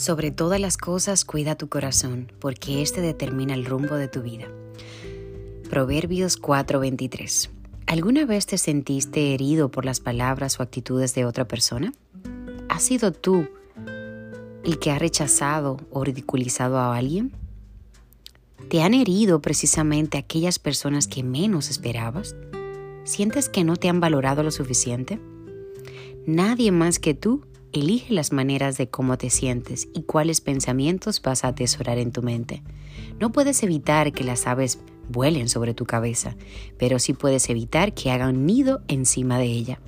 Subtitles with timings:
[0.00, 4.46] Sobre todas las cosas, cuida tu corazón, porque éste determina el rumbo de tu vida.
[5.68, 7.50] Proverbios 4:23.
[7.86, 11.92] ¿Alguna vez te sentiste herido por las palabras o actitudes de otra persona?
[12.70, 13.46] ¿Has sido tú
[14.64, 17.32] el que ha rechazado o ridiculizado a alguien?
[18.70, 22.34] ¿Te han herido precisamente aquellas personas que menos esperabas?
[23.04, 25.20] ¿Sientes que no te han valorado lo suficiente?
[26.24, 31.44] Nadie más que tú Elige las maneras de cómo te sientes y cuáles pensamientos vas
[31.44, 32.64] a atesorar en tu mente.
[33.20, 36.34] No puedes evitar que las aves vuelen sobre tu cabeza,
[36.78, 39.80] pero sí puedes evitar que hagan nido encima de ella.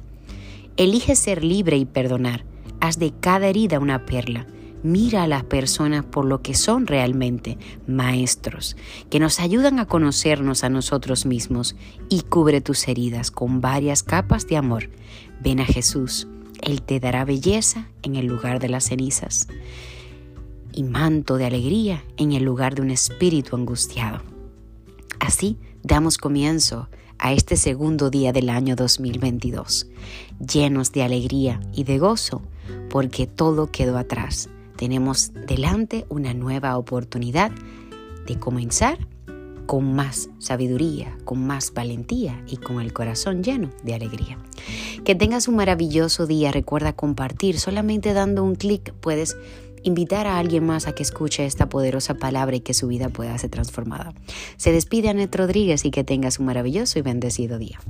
[0.77, 2.45] Elige ser libre y perdonar.
[2.81, 4.47] Haz de cada herida una perla.
[4.85, 8.77] Mira a las personas por lo que son realmente, maestros,
[9.11, 11.75] que nos ayudan a conocernos a nosotros mismos
[12.09, 14.89] y cubre tus heridas con varias capas de amor.
[15.41, 16.29] Ven a Jesús
[16.63, 19.49] él te dará belleza en el lugar de las cenizas
[20.73, 24.23] y manto de alegría en el lugar de un espíritu angustiado.
[25.21, 29.89] Así damos comienzo a este segundo día del año 2022,
[30.41, 32.43] llenos de alegría y de gozo,
[32.91, 34.49] porque todo quedó atrás.
[34.77, 37.53] Tenemos delante una nueva oportunidad
[38.27, 38.99] de comenzar
[39.67, 44.39] con más sabiduría, con más valentía y con el corazón lleno de alegría.
[45.05, 46.53] Que tengas un maravilloso día.
[46.53, 47.59] Recuerda compartir.
[47.59, 49.37] Solamente dando un clic puedes
[49.83, 53.37] invitar a alguien más a que escuche esta poderosa palabra y que su vida pueda
[53.39, 54.15] ser transformada.
[54.57, 57.81] Se despide Anet Rodríguez y que tengas un maravilloso y bendecido día.